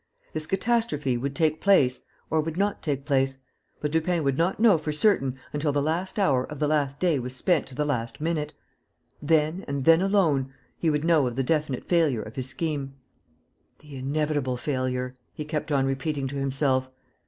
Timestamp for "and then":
9.67-10.01